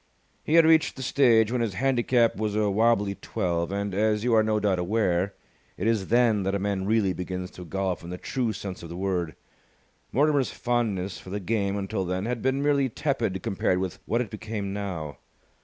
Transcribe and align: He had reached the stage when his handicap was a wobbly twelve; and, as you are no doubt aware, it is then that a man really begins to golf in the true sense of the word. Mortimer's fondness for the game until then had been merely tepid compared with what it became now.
He 0.43 0.55
had 0.55 0.65
reached 0.65 0.95
the 0.95 1.03
stage 1.03 1.51
when 1.51 1.61
his 1.61 1.75
handicap 1.75 2.35
was 2.35 2.55
a 2.55 2.71
wobbly 2.71 3.13
twelve; 3.13 3.71
and, 3.71 3.93
as 3.93 4.23
you 4.23 4.33
are 4.33 4.41
no 4.41 4.59
doubt 4.59 4.79
aware, 4.79 5.35
it 5.77 5.85
is 5.87 6.07
then 6.07 6.41
that 6.41 6.55
a 6.55 6.57
man 6.57 6.87
really 6.87 7.13
begins 7.13 7.51
to 7.51 7.65
golf 7.65 8.03
in 8.03 8.09
the 8.09 8.17
true 8.17 8.51
sense 8.51 8.81
of 8.81 8.89
the 8.89 8.97
word. 8.97 9.35
Mortimer's 10.11 10.49
fondness 10.49 11.19
for 11.19 11.29
the 11.29 11.39
game 11.39 11.77
until 11.77 12.03
then 12.03 12.25
had 12.25 12.41
been 12.41 12.63
merely 12.63 12.89
tepid 12.89 13.43
compared 13.43 13.77
with 13.77 13.99
what 14.07 14.21
it 14.21 14.31
became 14.31 14.73
now. 14.73 15.17